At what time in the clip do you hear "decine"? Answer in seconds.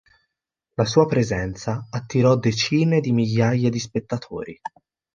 2.35-3.01